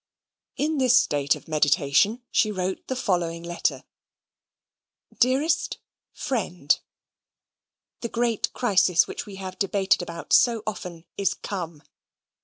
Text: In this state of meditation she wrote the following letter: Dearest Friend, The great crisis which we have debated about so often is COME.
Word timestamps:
In 0.57 0.79
this 0.79 0.97
state 0.99 1.35
of 1.35 1.47
meditation 1.47 2.23
she 2.31 2.51
wrote 2.51 2.87
the 2.87 2.95
following 2.95 3.43
letter: 3.43 3.83
Dearest 5.19 5.77
Friend, 6.11 6.79
The 7.99 8.09
great 8.09 8.51
crisis 8.51 9.05
which 9.05 9.27
we 9.27 9.35
have 9.35 9.59
debated 9.59 10.01
about 10.01 10.33
so 10.33 10.63
often 10.65 11.05
is 11.17 11.35
COME. 11.35 11.83